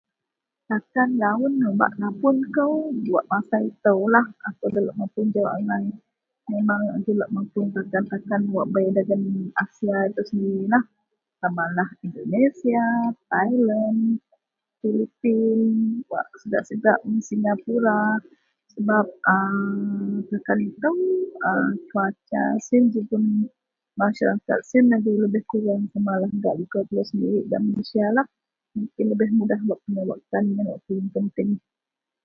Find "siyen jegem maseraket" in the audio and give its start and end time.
22.65-24.59